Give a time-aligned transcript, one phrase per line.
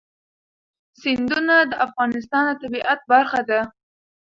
[1.01, 3.59] سیندونه د افغانستان د طبیعت برخه ده.